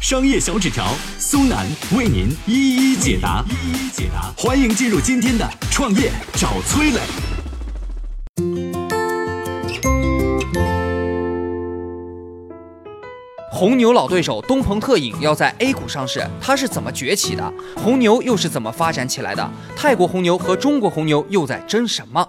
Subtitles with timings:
[0.00, 4.32] 商业小纸条苏南为您一一解答，一一解答。
[4.34, 7.00] 欢迎进入今天的创业找崔磊。
[13.52, 17.52] 红牛老对手东鹏特饮要在 A 股上市，它是怎么崛起的？
[17.76, 19.50] 红牛又是怎么发展起来的？
[19.76, 22.26] 泰国红牛和中国红牛又在争什么？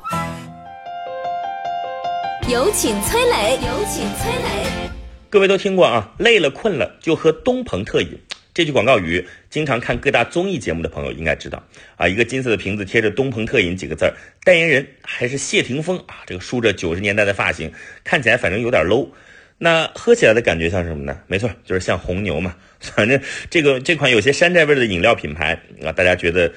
[2.49, 5.01] 有请崔磊，有请崔磊。
[5.31, 8.20] 各位都听过啊，累了困了就喝东鹏特饮
[8.53, 12.05] 这句广告语，经常看各大综艺节目的朋友应该知道啊。
[12.05, 14.13] 一个金色的瓶子贴着东鹏特饮几个字儿，
[14.44, 17.71] 代言人还是谢霆锋啊，这个梳着九十年代的发型，
[18.04, 19.07] 看起来反正有点 low。
[19.57, 21.18] 那喝起来的感觉像什么呢？
[21.27, 22.54] 没错，就是像红牛嘛。
[22.82, 23.18] 反正
[23.49, 26.52] 这个这款有些山寨味的饮料品牌啊，大家觉得。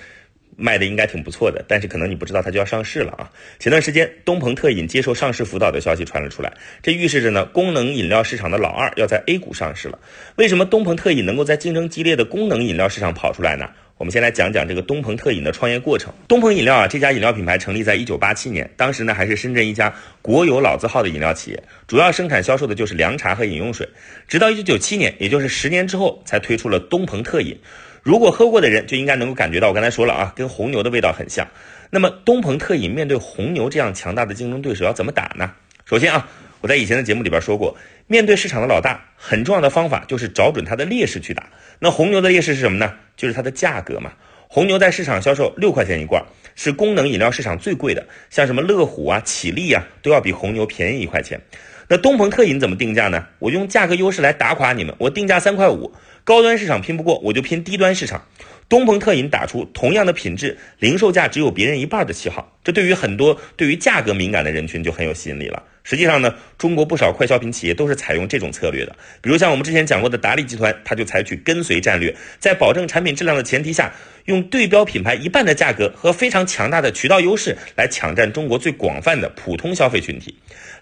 [0.56, 3.30] 卖的应该挺不错的，但是可能你不知道它就要上市了啊！
[3.58, 6.52] 前段时间东鹏特饮接受上市辅导的消息传了出来，
[6.82, 9.98] 这预示着呢功能饮料市场的老二要在 A 股上市了。
[10.36, 13.68] 为什么东鹏特饮能够在竞争激烈的功能饮料市场跑出来呢？
[13.96, 16.12] 我们先来讲讲这个东鹏特饮的创业过程。
[16.26, 23.88] 东鹏饮料啊，这家饮料品牌成立在一九八七年，当时呢还是深圳一家国有老字号的饮料企业，主要生产销售的就是凉茶和饮用水。
[24.26, 27.56] 直到一九九七年，也就是十年之后，才推出了东鹏特饮。
[28.04, 31.48] 如果喝过的人就应该能够感觉到，我刚才说了啊，跟红牛的味道很像。
[31.88, 35.52] 那么东鹏特饮面对红牛这样强大的竞争对手要怎么打呢？
[35.86, 36.28] 首先啊，
[36.60, 37.74] 我在以前的节目里边说过，
[38.06, 41.48] 面对市场的老大，很重要的方法就是找准它的劣势去打。
[41.78, 42.92] 那红牛的劣势是什么呢？
[43.16, 44.12] 就是它的价格嘛。
[44.48, 46.22] 红牛在市场销售六块钱一罐，
[46.54, 51.40] 是功能饮料市场最贵的，像什么乐虎啊、喜力啊，都要比红牛便宜一块钱。
[51.88, 53.26] 那东鹏特饮怎么定价呢？
[53.38, 55.92] 我用价格优势来打垮你们，我定价三块五。
[56.24, 58.26] 高端市场拼不过，我就拼低端市场。
[58.66, 65.62] 东鹏特饮打出同样的品质，零售价只有别人一半的旗号，这对于很多对于价格敏感的人群就很有吸引力了。
[65.86, 68.96] 实际上呢，中国不少快消品企业都是采用这种策略的。
[69.20, 73.92] 比如像我们之前讲过的达利集团，它就采取跟随战略，在保证产品质量的前提下，
[74.24, 80.34] 用对标品牌一半的价格和非常强大的渠道优势来抢占中国最广泛的普通消费群体。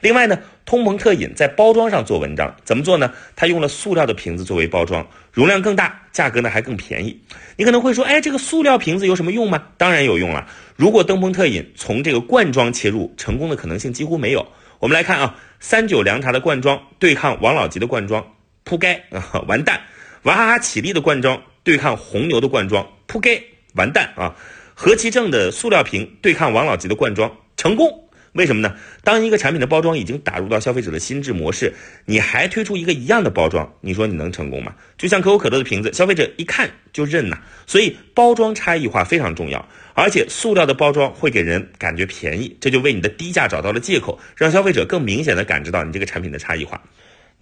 [0.02, 3.12] 另外呢，通鹏特饮在包装上做文章，怎么做呢？
[3.34, 7.20] 它用了塑料的瓶子作为包装，容量更大，价格呢还更便宜。
[7.56, 9.64] 你可能会说，哎，这个塑料瓶子有什么用吗？
[9.78, 10.46] 当然有用了。
[10.76, 14.46] 如果登峰特饮从这个罐装切入，成功的可能性几乎没有。
[14.78, 18.34] 我们来看啊，三九凉茶的罐装对抗王老吉的罐装，
[18.64, 19.80] 扑街啊， 完蛋！
[20.24, 23.42] 娃哈哈起立的罐装对抗红牛的罐装，扑街，
[23.74, 24.36] 完蛋啊！
[24.74, 28.01] 何其正的塑料瓶对抗王老吉的罐装，成功。
[28.32, 28.74] 为什么呢？
[29.04, 31.72] 当一个产品的包装已经打入到消费者的心智模式，
[32.06, 34.74] 你还推出一个一样的包装，你说你能成功吗？
[34.96, 37.38] 就像可口可乐的瓶子，消费者一看就认呐。
[37.66, 46.80] 所以包装差异化非常重要，而且塑料的包装会给人感觉便宜，这就为你的低价找到了借口，让消费者更明显的感知到你这个产品的差异化。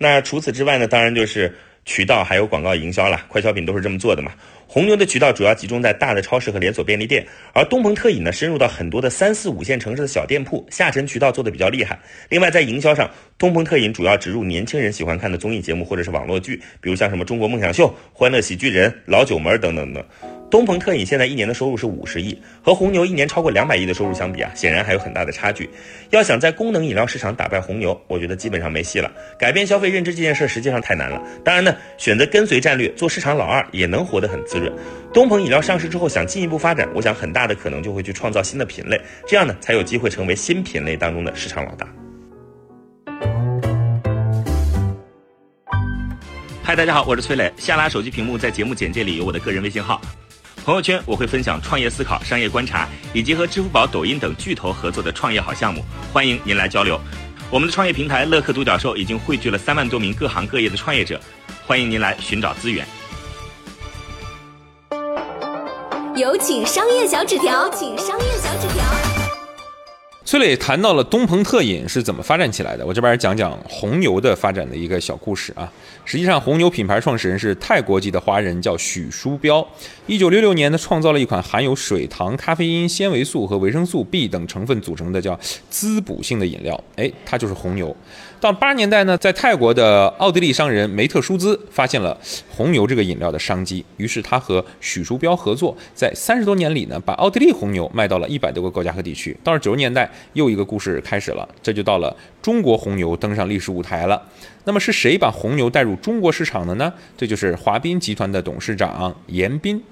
[0.02, 0.88] 那除此之外呢？
[0.88, 1.54] 当然就是
[1.90, 4.30] 渠道还有广告营销了，快消品都是这么做的嘛。
[4.68, 11.98] 红牛的渠道主要集中在大的超市和连锁便利店，而东鹏特饮呢深入到很多的三四五线城市的小店铺，下沉渠道做的比较厉害。
[12.28, 20.04] 另外在营销上，东鹏特饮主要植入年轻人喜欢看的综艺节目或者是网络剧，比如像什么《中国梦想秀》《欢乐喜剧人》《老九门》等等等。
[20.50, 25.70] 东鹏特饮现在一年的收入是五十亿，和红牛一年超过两百亿的收入相比啊，显然还有很大的差距。
[26.10, 29.08] 要想在功能饮料市场打败红牛，我觉得基本上没戏了。
[29.38, 31.22] 改变消费认知这件事实际上太难了。
[31.44, 34.72] 当然呢，选择跟随战略做市场老二也能活得很滋润。
[35.14, 41.86] 东鹏饮料上市之后想进一步发展，我想很大的可能就会去创造新的品类，这样呢才有机会成为新品类当中的市场老大。
[46.64, 47.52] 嗨，大家好，我是崔磊。
[47.56, 50.00] 下拉手机屏幕，在节目简介里有我的个人微信号。
[50.70, 56.96] 朋友圈我会分享创业思考、商业观察，以及和支付宝、抖音等巨头合作的创业好项目，欢迎您来交流。
[57.50, 61.20] 我们的创业平台乐客独角兽已经汇聚了三万多名各行各业的创业者，
[61.66, 62.86] 欢迎您来寻找资源。
[66.14, 69.09] 有请商业小纸条，请商业小纸条。
[70.30, 75.68] 崔磊谈到了东鹏特饮是怎么发展起来的，我这边讲讲红牛的发展的一个小故事啊。
[76.04, 79.66] 实际上，红牛品牌创始人是泰国籍的华人，叫许书标。
[80.06, 85.36] 一九六六年呢，创造了一款含有水糖、咖啡因、纤维素和维生素 B 等成分组成的叫
[85.68, 86.80] 滋补性的饮料。
[86.94, 87.94] 哎，它就是红牛。
[88.40, 92.16] 到八十年代呢，在泰国的奥地利商人梅特舒兹发现了
[92.48, 99.36] 红牛这个饮料的商机，于是他和许书标合作，在三十多年里呢，把奥地利红牛卖到了一百多个国家和地区。
[99.42, 104.22] 到了九十年代，又一个故事开始了，这就到了中国红牛登上历史舞台了。
[104.64, 106.92] 那么是谁把红牛带入中国市场的呢？
[107.16, 109.82] 这就是华彬集团的董事长严彬。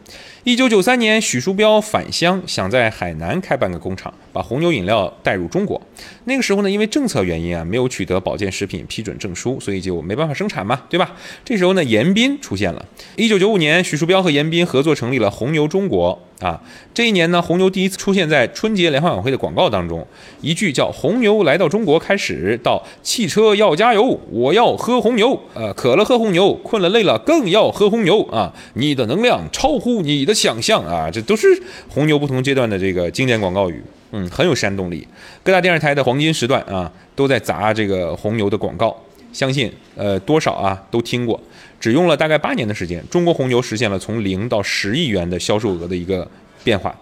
[0.44, 5.80] 一九九三年，许书标返乡，想在海南开办个工厂，把红牛饮料带入中国。
[6.24, 11.16] 那个时候呢，因为政策原因啊，没有取得保健食品批准证书，所以就没办法生产嘛，对吧？
[11.44, 12.84] 这时候呢，严彬出现了。
[13.16, 16.22] 一九九五年，许书标和严彬合作成立了红牛中国。
[16.40, 16.60] 啊，
[16.94, 20.06] 这一年呢，红牛第一次出现在春节联欢晚会的广告当中，
[20.40, 28.54] 一句叫“红牛来到中国”开始，到汽车要加油，我要喝红牛，呃，渴了喝红牛，困了累了更要喝红牛啊！
[28.74, 31.10] 你的能量超乎你的想象啊！
[31.10, 31.48] 这都是
[31.88, 33.82] 红牛不同阶段的这个经典广告语，
[34.12, 35.04] 嗯，很有煽动力。
[35.42, 38.96] 各大电视台的黄金时段啊，都在砸这个红牛的广告，
[39.32, 41.40] 相信呃多少啊都听过。
[41.80, 46.28] 只用了大概八年的时间，中国红牛实现了从零到十亿元的销售额的一个
[46.64, 46.96] 变化，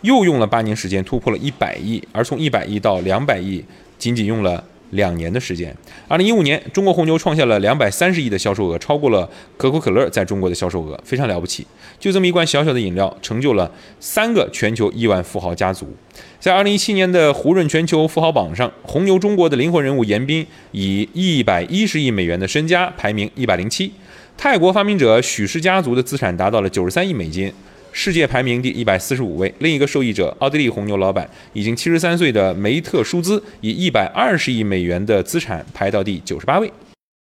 [0.00, 3.62] 又用了八年时间突破了一百亿，而从一百亿到两百亿，
[3.98, 5.76] 仅仅用了两年的时间。
[6.08, 9.28] 二零一五年，中国红牛创下了两百三十亿的销售额，超过了
[9.58, 11.66] 可口可乐在中国的销售额，非常了不起。
[12.00, 15.94] 就这么一罐小小的饮料，成就了三个全球亿万富豪家族。
[16.40, 23.92] 在二零一七年的胡润全球富豪榜上，红牛中国的灵魂人物严彬以一百一十亿美元的身家排名一百零七。
[24.36, 27.52] 泰国发明者许氏家族的资产达到了九十三亿美金，
[27.92, 29.54] 世界排名第一百四十五位。
[29.60, 36.72] 另一个受益者，奥地利红牛老板，已经七十三岁的梅特舒兹，以一百二十亿美元的资产排到第九十八位。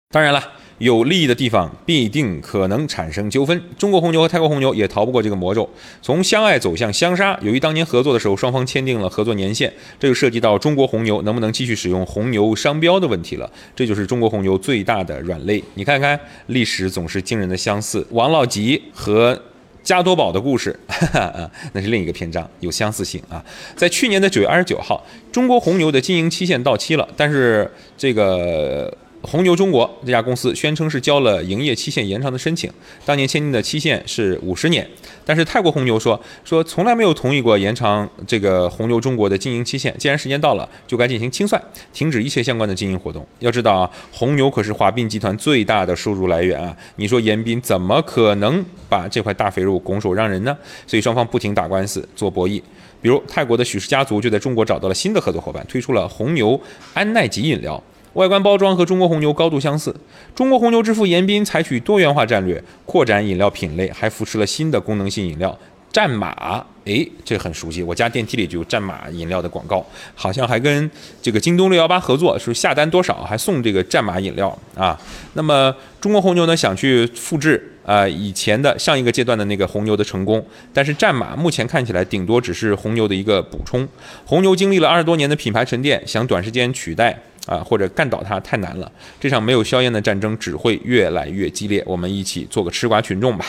[0.09, 0.41] 当然了。
[0.79, 3.61] 有利益的地方必定可能产生纠纷。
[3.77, 5.69] 中国红牛和泰国红牛也逃不过这个魔咒，
[6.01, 7.37] 从相爱走向相杀。
[7.41, 13.51] 由于当年合作的时候双方签订了合作年限，这就涉及到中国红牛能不能继续使用红牛商标的问题了。
[13.75, 15.61] 这就是中国红牛最大的软肋。
[15.73, 16.17] 你看看
[16.47, 19.37] 历史总是惊人的相似，王老吉和
[19.89, 20.79] 加多宝的故事，
[21.73, 23.43] 那是另一个篇章，有相似性啊。
[23.75, 28.95] 在去年的九月二十九号，中国红牛的经营期限到期了，但是这个。
[29.21, 32.71] 红牛中国这家公司宣称是交了营业期限延长的申请，
[33.05, 34.87] 当年签订的期限是五十年，
[35.25, 41.61] 但是泰国红牛说说从来没有同意过延长这个红牛中国的经营期限，既然时间到了，就该进行清算，
[41.91, 43.27] 停止一切相关的经营活动。
[43.39, 50.57] 要知道啊，红牛可是华彬集团最大的收入来源啊，你说严彬怎么可能把这块大肥肉拱手让人呢？
[50.87, 52.61] 所以双方不停打官司做博弈，
[53.01, 56.59] 比如泰国的许氏家族就在中国找到了新的合作伙伴，推出了红牛
[56.93, 57.83] 安奈吉饮料。
[58.13, 59.95] 外观包装和中国红牛高度相似。
[60.35, 65.57] 中国红牛之父严彬采取多元化战略，扩展饮料品类，还扶持了新的功能性饮料
[65.91, 66.65] 战马。
[66.85, 69.85] 哎，这很熟悉，我家电梯里就有战马饮料的广告，
[70.15, 70.89] 好像还跟
[71.21, 74.99] 这个京东六幺八合作，是下单多少还送这个战马饮料啊。
[75.33, 83.87] 那么中国红牛呢，想去复制啊以前的上一个阶段的那个红牛的成功，但是战马目前看起来顶多只是红牛的一个补充。
[84.25, 87.21] 红牛经历了二十多年的品牌沉淀，想短时间取代。
[87.45, 88.91] 啊，或者干倒他太难了。
[89.19, 91.83] 这场没有硝烟的战争只会越来越激烈。
[91.85, 93.45] 我们一起做个吃瓜群众吧。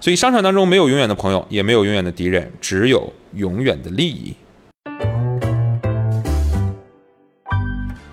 [0.00, 4.34] 所以商场当中没有永远的朋友，也没有永远的敌人，只有永远的利益。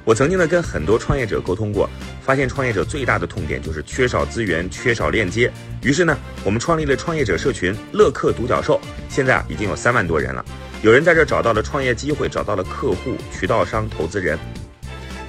[0.04, 1.90] 我曾经呢跟很多创业者沟通过，
[2.22, 5.52] 发现创业者最大的痛点就是缺少资源、缺少链接。
[5.84, 8.80] 于是呢，我们创立了创业者社群“乐客独角兽”，
[9.10, 10.46] 现在啊已经有三万多人了。
[10.82, 14.40] 有人在这找到了创业机会，找到了客户、渠道商、投资人。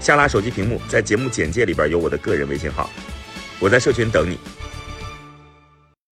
[0.00, 2.90] 下拉手机屏幕，在节目简介里边有我的个人微信号，
[3.59, 4.38] 我在社群等你。